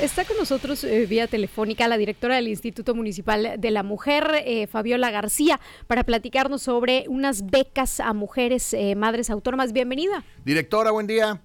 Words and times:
Está 0.00 0.24
con 0.24 0.36
nosotros 0.36 0.84
eh, 0.84 1.06
vía 1.06 1.26
telefónica 1.26 1.88
la 1.88 1.98
directora 1.98 2.36
del 2.36 2.46
Instituto 2.46 2.94
Municipal 2.94 3.54
de 3.58 3.70
la 3.72 3.82
Mujer, 3.82 4.44
eh, 4.44 4.68
Fabiola 4.68 5.10
García, 5.10 5.58
para 5.88 6.04
platicarnos 6.04 6.62
sobre 6.62 7.04
unas 7.08 7.50
becas 7.50 7.98
a 7.98 8.12
mujeres 8.12 8.72
eh, 8.74 8.94
madres 8.94 9.28
autónomas. 9.28 9.72
Bienvenida. 9.72 10.22
Directora, 10.44 10.92
buen 10.92 11.08
día. 11.08 11.42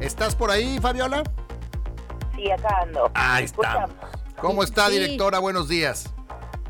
¿Estás 0.00 0.34
por 0.34 0.50
ahí, 0.50 0.78
Fabiola? 0.80 1.22
Sí, 2.34 2.50
acá 2.50 2.80
ando. 2.84 3.10
Ahí 3.12 3.44
está. 3.44 3.86
¿Cómo 4.40 4.62
está, 4.62 4.88
directora? 4.88 5.40
Buenos 5.40 5.68
días. 5.68 6.10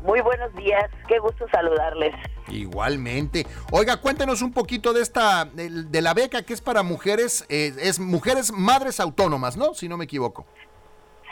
Muy 0.03 0.19
buenos 0.19 0.53
días. 0.55 0.89
Qué 1.07 1.17
gusto 1.19 1.45
saludarles. 1.49 2.13
Igualmente. 2.49 3.45
Oiga, 3.71 3.97
cuéntenos 3.97 4.41
un 4.41 4.53
poquito 4.53 4.93
de 4.93 5.01
esta, 5.01 5.45
de, 5.45 6.01
la 6.01 6.13
beca 6.13 6.43
que 6.43 6.53
es 6.53 6.61
para 6.61 6.83
mujeres, 6.83 7.45
eh, 7.49 7.71
es 7.79 7.99
mujeres 7.99 8.51
madres 8.51 8.99
autónomas, 8.99 9.57
¿no? 9.57 9.73
Si 9.73 9.87
no 9.87 9.97
me 9.97 10.05
equivoco. 10.05 10.45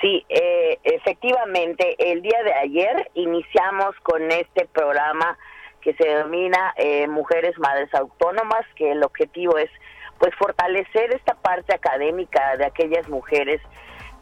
Sí, 0.02 0.26
eh, 0.30 0.78
efectivamente, 0.84 1.96
el 2.12 2.22
día 2.22 2.44
de 2.44 2.54
ayer 2.54 3.12
iniciamos 3.16 3.96
con 4.04 4.32
este 4.32 4.68
programa 4.68 5.38
que 5.82 5.94
se 5.94 6.08
denomina 6.08 6.74
eh, 6.78 7.08
Mujeres 7.08 7.58
Madres 7.58 7.94
Autónomas, 7.96 8.66
que 8.76 8.92
el 8.92 9.04
objetivo 9.04 9.58
es 9.58 9.72
pues 10.20 10.34
fortalecer 10.36 11.14
esta 11.14 11.36
parte 11.36 11.74
académica 11.74 12.58
de 12.58 12.66
aquellas 12.66 13.08
mujeres 13.08 13.62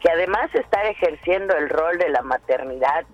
que 0.00 0.10
además 0.10 0.54
están 0.54 0.86
ejerciendo 0.86 1.56
el 1.56 1.68
rol 1.68 1.98
de 1.98 2.10
la 2.10 2.22
maternidad, 2.22 3.04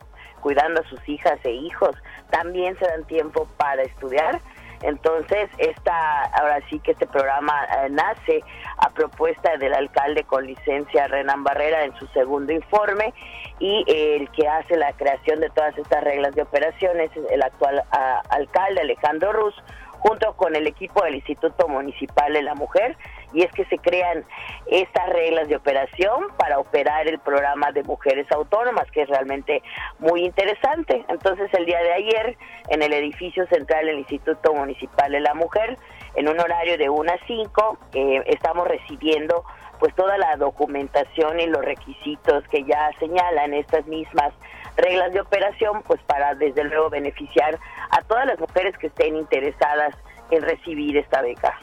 cuidando 0.42 0.82
a 0.82 0.88
sus 0.88 1.08
hijas 1.08 1.38
e 1.44 1.52
hijos, 1.52 1.96
también 2.30 2.78
se 2.78 2.86
dan 2.86 3.04
tiempo 3.04 3.48
para 3.56 3.82
estudiar. 3.82 4.42
Entonces, 4.82 5.48
esta, 5.58 6.24
ahora 6.24 6.58
sí 6.68 6.80
que 6.80 6.90
este 6.90 7.06
programa 7.06 7.54
eh, 7.64 7.88
nace 7.90 8.42
a 8.78 8.90
propuesta 8.90 9.56
del 9.56 9.72
alcalde 9.74 10.24
con 10.24 10.44
licencia 10.44 11.06
Renan 11.06 11.44
Barrera 11.44 11.84
en 11.84 11.94
su 11.96 12.06
segundo 12.08 12.52
informe 12.52 13.14
y 13.60 13.84
el 13.86 14.28
que 14.32 14.48
hace 14.48 14.76
la 14.76 14.92
creación 14.94 15.38
de 15.38 15.50
todas 15.50 15.78
estas 15.78 16.02
reglas 16.02 16.34
de 16.34 16.42
operaciones 16.42 17.10
es 17.16 17.30
el 17.30 17.42
actual 17.42 17.80
ah, 17.92 18.22
alcalde 18.30 18.80
Alejandro 18.80 19.32
Ruz 19.32 19.54
junto 20.02 20.34
con 20.34 20.56
el 20.56 20.66
equipo 20.66 21.04
del 21.04 21.14
Instituto 21.14 21.68
Municipal 21.68 22.32
de 22.32 22.42
la 22.42 22.56
Mujer, 22.56 22.96
y 23.32 23.42
es 23.42 23.52
que 23.52 23.64
se 23.66 23.78
crean 23.78 24.24
estas 24.66 25.08
reglas 25.08 25.48
de 25.48 25.56
operación 25.56 26.26
para 26.36 26.58
operar 26.58 27.08
el 27.08 27.18
programa 27.18 27.72
de 27.72 27.82
mujeres 27.82 28.30
autónomas, 28.32 28.90
que 28.90 29.02
es 29.02 29.08
realmente 29.08 29.62
muy 29.98 30.24
interesante. 30.24 31.04
Entonces, 31.08 31.52
el 31.54 31.66
día 31.66 31.82
de 31.82 31.92
ayer, 31.92 32.36
en 32.68 32.82
el 32.82 32.92
edificio 32.92 33.46
central 33.46 33.86
del 33.86 33.98
Instituto 33.98 34.54
Municipal 34.54 35.12
de 35.12 35.20
la 35.20 35.34
Mujer, 35.34 35.78
en 36.14 36.28
un 36.28 36.38
horario 36.38 36.76
de 36.76 36.88
1 36.88 37.12
a 37.12 37.26
5, 37.26 37.78
eh, 37.94 38.22
estamos 38.26 38.68
recibiendo 38.68 39.44
pues 39.78 39.94
toda 39.96 40.16
la 40.16 40.36
documentación 40.36 41.40
y 41.40 41.46
los 41.46 41.64
requisitos 41.64 42.46
que 42.48 42.62
ya 42.62 42.90
señalan 43.00 43.52
estas 43.52 43.84
mismas 43.88 44.32
reglas 44.76 45.12
de 45.12 45.20
operación, 45.20 45.82
pues 45.82 46.00
para 46.04 46.34
desde 46.34 46.62
luego 46.64 46.88
beneficiar 46.88 47.58
a 47.90 48.00
todas 48.02 48.26
las 48.26 48.38
mujeres 48.38 48.76
que 48.78 48.86
estén 48.86 49.16
interesadas 49.16 49.96
en 50.30 50.42
recibir 50.42 50.96
esta 50.96 51.20
beca. 51.20 51.58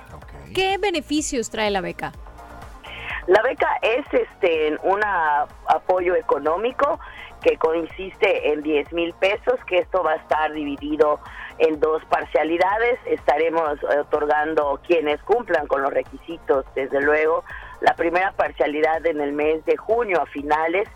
¿Qué 0.54 0.78
beneficios 0.78 1.50
trae 1.50 1.70
la 1.70 1.82
beca? 1.82 2.12
La 3.28 3.42
beca 3.44 3.68
es 3.82 4.06
este 4.12 4.78
un 4.84 5.02
apoyo 5.68 6.16
económico 6.16 7.00
que 7.42 7.58
consiste 7.58 8.52
en 8.52 8.64
10 8.64 8.92
mil 8.94 9.14
pesos, 9.14 9.60
que 9.68 9.78
esto 9.78 10.04
va 10.04 10.14
a 10.14 10.16
estar 10.16 10.52
dividido 10.52 11.20
en 11.60 11.80
dos 11.80 12.04
parcialidades. 12.06 13.00
Estaremos 13.06 13.78
otorgando 13.84 14.80
quienes 14.86 15.22
cumplan 15.22 15.68
con 15.68 15.82
los 15.82 15.94
requisitos, 15.94 16.66
desde 16.76 17.02
luego, 17.02 17.44
la 17.82 17.94
primera 17.96 18.32
parcialidad 18.34 19.06
en 19.06 19.22
el 19.22 19.32
mes 19.32 19.64
de 19.66 19.78
junio 19.78 20.22
a 20.22 20.26
finales 20.26 20.90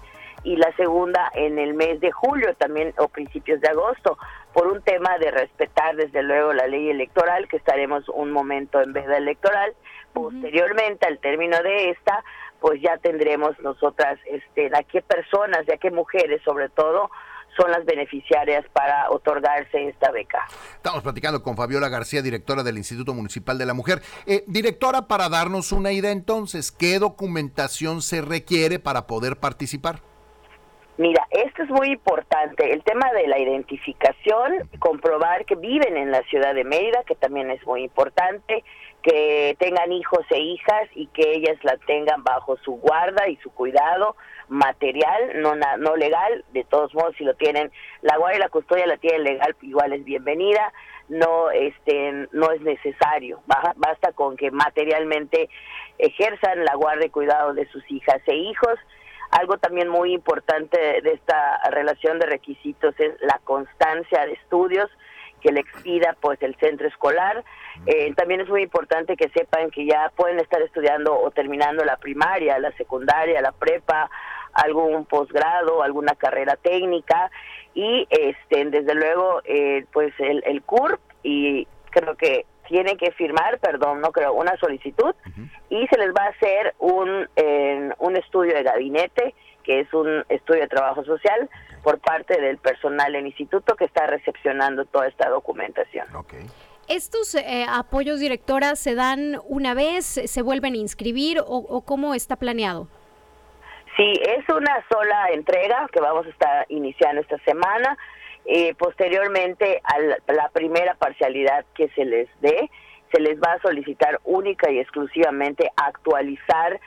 y 0.44 0.58
la 0.58 0.76
segunda 0.76 1.32
en 1.34 1.58
el 1.58 1.74
mes 1.74 2.00
de 2.00 2.12
julio 2.12 2.54
también 2.56 2.94
o 2.98 3.08
principios 3.08 3.62
de 3.62 3.70
agosto 3.70 4.18
por 4.54 4.68
un 4.68 4.82
tema 4.82 5.18
de 5.18 5.32
respetar 5.32 5.96
desde 5.96 6.22
luego 6.22 6.54
la 6.54 6.68
ley 6.68 6.90
electoral 6.90 7.48
que 7.48 7.58
estaremos 7.58 8.08
un 8.10 8.32
momento 8.32 8.82
en 8.82 8.94
veda 8.94 9.18
electoral 9.18 9.74
posteriormente 10.14 11.08
al 11.08 11.20
término 11.20 11.62
de 11.64 11.92
esta 11.92 12.24
pues 12.60 12.82
ya 12.82 12.98
tendremos 12.98 13.60
nosotras 13.60 14.20
este 14.26 14.70
a 14.74 14.84
qué 14.84 15.02
personas 15.02 15.62
y 15.68 15.74
a 15.74 15.78
qué 15.78 15.92
mujeres 15.92 16.42
sobre 16.44 16.70
todo 16.70 17.10
son 17.58 17.72
las 17.72 17.86
beneficiarias 17.86 18.66
para 18.74 19.12
otorgarse 19.12 19.88
esta 19.88 20.12
beca. 20.12 20.40
Estamos 20.76 21.04
platicando 21.04 21.44
con 21.44 21.56
Fabiola 21.56 21.88
García, 21.88 22.24
directora 22.24 22.64
del 22.64 22.78
Instituto 22.78 23.14
Municipal 23.14 23.60
de 23.60 23.66
la 23.68 23.76
Mujer. 23.76 24.02
Eh, 24.26 24.44
directora, 24.48 25.04
para 25.08 25.30
darnos 25.30 25.72
una 25.72 25.92
idea 25.92 26.12
entonces, 26.12 26.72
¿qué 26.72 26.98
documentación 26.98 28.02
se 28.02 28.22
requiere 28.22 28.80
para 28.80 29.06
poder 29.06 29.38
participar? 29.38 30.02
Mira, 30.98 31.26
esto 31.32 31.64
es 31.64 31.70
muy 31.72 31.90
importante, 31.90 32.72
el 32.72 32.84
tema 32.84 33.12
de 33.14 33.28
la 33.28 33.40
identificación, 33.40 34.70
comprobar 34.78 35.44
que 35.46 35.56
viven 35.56 35.98
en 35.98 36.12
la 36.12 36.22
ciudad 36.24 36.54
de 36.54 36.64
Mérida, 36.64 37.04
que 37.04 37.16
también 37.16 37.50
es 37.50 37.66
muy 37.66 37.84
importante, 37.84 38.64
que 39.02 39.56
tengan 39.58 39.92
hijos 39.92 40.24
e 40.30 40.40
hijas 40.40 40.88
y 40.94 41.08
que 41.08 41.34
ellas 41.34 41.58
la 41.64 41.78
tengan 41.88 42.24
bajo 42.24 42.58
su 42.58 42.74
guarda 42.74 43.28
y 43.28 43.38
su 43.38 43.50
cuidado 43.52 44.16
material, 44.50 45.42
no, 45.42 45.56
no 45.56 45.96
legal, 45.96 46.46
de 46.54 46.64
todos 46.64 46.94
modos 46.94 47.16
si 47.18 47.24
lo 47.24 47.34
tienen, 47.34 47.72
la 48.02 48.18
guarda 48.18 48.38
y 48.38 48.42
la 48.42 48.50
custodia 48.50 48.86
la 48.86 48.98
tienen 48.98 49.24
legal, 49.24 49.56
igual 49.64 49.94
es 49.94 50.06
bienvenida, 50.06 50.72
no, 51.10 51.50
este, 51.50 52.28
no 52.32 52.52
es 52.52 52.62
necesario, 52.62 53.42
basta 53.78 54.12
con 54.12 54.38
que 54.38 54.52
materialmente 54.52 55.50
ejerzan 55.98 56.64
la 56.64 56.76
guarda 56.76 57.06
y 57.06 57.10
cuidado 57.10 57.56
de 57.56 57.68
sus 57.70 57.84
hijas 57.90 58.22
e 58.28 58.36
hijos, 58.36 58.78
algo 59.40 59.58
también 59.58 59.90
muy 59.90 60.14
importante 60.14 60.78
de 60.78 61.12
esta 61.12 61.60
relación 61.72 62.20
de 62.20 62.28
requisitos 62.28 62.94
es 63.00 63.14
la 63.22 63.40
constancia 63.44 64.26
de 64.26 64.34
estudios 64.34 64.90
que 65.42 65.52
le 65.52 65.60
expida 65.60 66.16
pues 66.22 66.42
el 66.42 66.56
centro 66.56 66.88
escolar. 66.88 67.44
Eh, 67.86 68.14
también 68.16 68.42
es 68.42 68.50
muy 68.50 68.64
importante 68.64 69.18
que 69.18 69.30
sepan 69.30 69.72
que 69.72 69.86
ya 69.86 70.12
pueden 70.16 70.40
estar 70.40 70.62
estudiando 70.62 71.20
o 71.20 71.32
terminando 71.32 71.84
la 71.84 71.98
primaria, 71.98 72.60
la 72.60 72.72
secundaria, 72.74 73.42
la 73.42 73.52
prepa, 73.52 74.10
algún 74.54 75.06
posgrado, 75.06 75.84
alguna 75.84 76.16
carrera 76.16 76.56
técnica 76.56 77.30
y 77.74 78.08
este 78.10 78.66
desde 78.66 78.94
luego 78.94 79.42
eh, 79.46 79.86
pues 79.92 80.14
el, 80.20 80.44
el 80.46 80.62
CURP 80.62 81.02
y 81.24 81.68
creo 81.90 82.16
que 82.16 82.46
tienen 82.68 82.98
que 82.98 83.12
firmar, 83.12 83.60
perdón, 83.60 84.02
no 84.02 84.12
creo, 84.12 84.34
una 84.34 84.56
solicitud 84.58 85.14
y 85.70 85.88
se 85.88 85.98
les 85.98 86.10
va 86.10 86.26
a 86.26 86.30
hacer 86.30 86.74
un, 86.80 87.28
un 88.00 88.16
estudio 88.16 88.54
de 88.56 88.64
gabinete, 88.64 89.36
que 89.64 89.82
es 89.82 89.94
un 89.94 90.24
estudio 90.30 90.62
de 90.62 90.68
trabajo 90.68 91.04
social 91.04 91.50
por 91.84 92.00
parte 92.00 92.40
del 92.40 92.58
personal 92.58 93.14
del 93.14 93.28
instituto 93.28 93.76
que 93.76 93.86
está 93.86 94.08
recepcionando 94.08 94.86
toda 94.86 95.08
esta 95.08 95.30
documentación. 95.30 96.08
¿Estos 96.88 97.36
eh, 97.36 97.66
apoyos, 97.70 98.20
directora, 98.20 98.76
se 98.76 98.94
dan 98.94 99.40
una 99.48 99.74
vez, 99.74 100.06
se 100.06 100.42
vuelven 100.42 100.74
a 100.74 100.78
inscribir 100.78 101.40
o, 101.40 101.44
o 101.46 101.82
cómo 101.82 102.14
está 102.14 102.36
planeado? 102.36 102.88
Sí, 103.96 104.12
es 104.22 104.44
una 104.50 104.84
sola 104.92 105.28
entrega 105.32 105.88
que 105.92 106.02
vamos 106.02 106.26
a 106.26 106.30
estar 106.30 106.66
iniciando 106.70 107.22
esta 107.22 107.38
semana. 107.46 107.98
Eh, 108.46 108.74
posteriormente 108.76 109.82
a 109.84 110.00
la, 110.00 110.50
primera 110.50 110.96
parcialidad 110.96 111.66
que 111.76 111.88
se 111.90 112.04
les 112.04 112.28
dé, 112.42 112.70
se 113.12 113.22
les 113.22 113.40
va 113.40 113.54
a 113.54 113.62
solicitar 113.62 114.20
única 114.26 114.70
y 114.70 114.80
exclusivamente 114.80 115.70
actualizar 115.78 116.80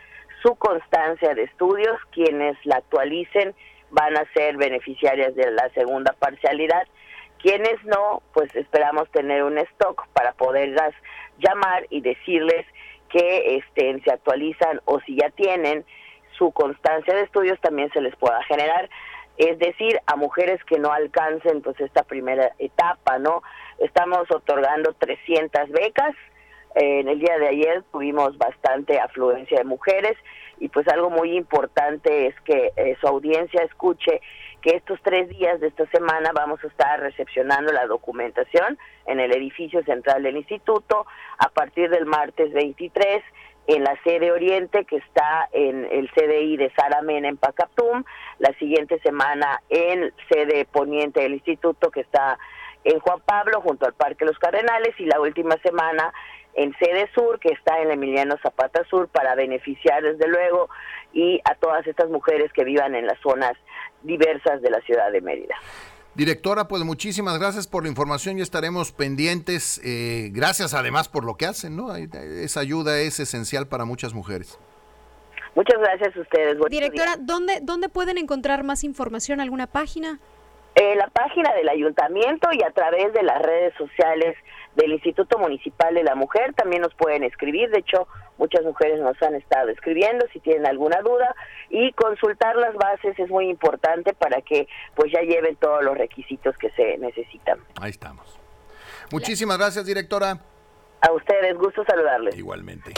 su 0.43 0.55
constancia 0.57 1.35
de 1.35 1.45
estudios. 1.45 1.99
Quienes 2.13 2.57
la 2.65 2.77
actualicen 2.77 3.55
van 3.91 4.17
a 4.17 4.31
ser 4.35 4.57
beneficiarias 4.57 5.35
de 5.35 5.51
la 5.51 5.71
segunda 5.71 6.13
parcialidad. 6.13 6.87
Quienes 7.39 7.83
no, 7.85 8.23
pues 8.35 8.55
esperamos 8.55 9.11
tener 9.11 9.43
un 9.43 9.59
stock 9.59 10.07
para 10.09 10.33
poderlas 10.33 10.95
llamar 11.39 11.87
y 11.91 12.01
decirles 12.01 12.67
que 13.09 13.57
estén, 13.57 14.03
se 14.03 14.13
actualizan 14.13 14.81
o 14.85 15.01
si 15.01 15.17
ya 15.17 15.31
tienen 15.31 15.85
su 16.37 16.51
constancia 16.53 17.15
de 17.15 17.23
estudios 17.23 17.59
también 17.61 17.91
se 17.93 18.01
les 18.01 18.15
pueda 18.17 18.43
generar 18.45 18.91
es 19.37 19.59
decir, 19.59 20.01
a 20.07 20.17
mujeres 20.17 20.63
que 20.65 20.79
no 20.79 20.93
alcancen 20.93 21.63
pues 21.63 21.79
esta 21.81 22.03
primera 22.03 22.53
etapa, 22.59 23.19
¿no? 23.19 23.43
Estamos 23.79 24.31
otorgando 24.31 24.95
300 24.95 25.71
becas. 25.71 26.15
en 26.75 27.09
el 27.09 27.19
día 27.19 27.39
de 27.39 27.49
ayer 27.49 27.85
tuvimos 27.91 28.37
bastante 28.37 28.99
afluencia 28.99 29.59
de 29.59 29.65
mujeres 29.65 30.17
y 30.59 30.69
pues 30.69 30.87
algo 30.89 31.11
muy 31.11 31.37
importante 31.37 32.27
es 32.27 32.35
que 32.43 32.73
eh, 32.77 32.97
su 33.01 33.07
audiencia 33.07 33.63
escuche 33.63 34.21
que 34.63 34.77
estos 34.77 34.99
tres 35.03 35.29
días 35.29 35.61
de 35.61 35.69
esta 35.69 35.87
semana 35.87 36.31
vamos 36.35 36.63
a 36.65 36.67
estar 36.67 37.01
recepcionando 37.01 37.73
la 37.73 37.87
documentación 37.87 38.79
en 39.07 39.21
el 39.21 39.33
edificio 39.33 39.83
central 39.85 40.23
del 40.23 40.37
instituto 40.37 41.07
a 41.39 41.49
partir 41.51 41.91
del 41.91 42.07
martes 42.07 42.53
23 42.53 43.23
en 43.67 43.83
la 43.83 43.99
sede 44.05 44.31
Oriente, 44.31 44.85
que 44.85 44.97
está 44.97 45.49
en 45.53 45.87
el 45.91 46.11
CDI 46.13 46.57
de 46.57 46.73
Saramena 46.75 47.29
en 47.29 47.37
Pacaptum, 47.37 48.05
la 48.39 48.53
siguiente 48.59 48.99
semana 49.01 49.61
en 49.69 50.13
sede 50.31 50.67
Poniente 50.67 51.23
del 51.23 51.35
Instituto, 51.35 51.91
que 51.91 52.01
está 52.01 52.39
en 52.85 53.01
Juan 53.01 53.21
Pablo, 53.25 53.61
junto 53.61 53.87
al 53.87 53.95
Parque 53.95 54.25
Los 54.25 54.39
Cardenales, 54.39 54.95
y 54.99 55.07
la 55.07 55.21
última 55.21 55.57
semana 55.59 56.13
en 56.55 56.75
Sede 56.79 57.11
Sur, 57.15 57.41
que 57.41 57.51
está 57.51 57.81
en 57.81 57.91
Emiliano 57.91 58.37
Zapata 58.43 58.85
Sur, 58.85 59.09
para 59.09 59.35
beneficiar 59.35 60.03
desde 60.03 60.29
luego 60.29 60.69
y 61.13 61.41
a 61.45 61.55
todas 61.57 61.87
estas 61.87 62.09
mujeres 62.09 62.53
que 62.53 62.65
vivan 62.65 62.95
en 62.95 63.07
las 63.07 63.19
zonas 63.21 63.53
diversas 64.03 64.63
de 64.63 64.71
la 64.71 64.81
ciudad 64.83 65.11
de 65.11 65.21
Mérida. 65.21 65.57
Directora, 66.17 66.67
pues 66.67 66.83
muchísimas 66.83 67.39
gracias 67.39 67.67
por 67.67 67.83
la 67.83 67.91
información 67.91 68.39
y 68.39 68.41
estaremos 68.41 68.91
pendientes. 68.91 69.79
Eh, 69.85 70.31
gracias 70.33 70.73
además 70.73 71.11
por 71.11 71.25
lo 71.25 71.35
que 71.35 71.45
hacen, 71.45 71.77
¿no? 71.77 71.95
Esa 71.95 72.61
ayuda 72.61 72.99
es 73.01 73.21
esencial 73.21 73.69
para 73.69 73.85
muchas 73.85 74.15
mujeres. 74.15 74.59
Muchas 75.55 75.79
gracias 75.79 76.17
a 76.17 76.21
ustedes. 76.21 76.57
Directora, 76.71 77.17
¿dónde, 77.19 77.61
¿dónde 77.61 77.91
pueden 77.91 78.17
encontrar 78.17 78.65
más 78.65 78.83
información? 78.83 79.41
¿Alguna 79.41 79.67
página? 79.67 80.19
Eh, 80.75 80.95
la 80.97 81.09
página 81.09 81.53
del 81.53 81.69
ayuntamiento 81.69 82.49
y 82.53 82.63
a 82.63 82.71
través 82.71 83.13
de 83.13 83.23
las 83.23 83.43
redes 83.43 83.75
sociales 83.77 84.37
del 84.75 84.93
Instituto 84.93 85.39
Municipal 85.39 85.95
de 85.95 86.03
la 86.03 86.15
Mujer 86.15 86.55
también 86.55 86.81
nos 86.81 86.95
pueden 86.95 87.25
escribir. 87.25 87.71
De 87.71 87.81
hecho, 87.81 88.09
muchas 88.39 88.65
mujeres 88.65 89.01
nos 89.01 89.21
han 89.23 89.35
estado 89.35 89.69
escribiendo 89.69 90.27
si 90.33 90.41
tienen 90.41 90.67
alguna 90.67 91.01
duda 91.01 91.35
y 91.71 91.93
consultar 91.93 92.57
las 92.57 92.75
bases 92.75 93.19
es 93.19 93.29
muy 93.29 93.49
importante 93.49 94.15
para 94.15 94.43
que 94.43 94.69
pues 94.95 95.13
ya 95.13 95.21
lleven 95.21 95.57
todos 95.57 95.83
los 95.83 95.97
requisitos 95.97 96.57
que 96.59 96.71
se 96.71 96.99
necesitan. 96.99 97.59
Ahí 97.81 97.91
estamos. 97.91 98.39
Muchísimas 99.11 99.59
gracias, 99.59 99.87
directora. 99.87 100.41
A 101.01 101.13
ustedes, 101.13 101.57
gusto 101.57 101.85
saludarles. 101.85 102.37
Igualmente. 102.37 102.93